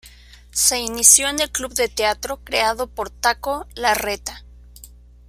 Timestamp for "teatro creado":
1.87-2.87